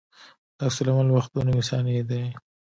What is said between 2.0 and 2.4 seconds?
دی